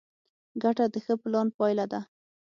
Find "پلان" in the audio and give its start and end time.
1.21-1.47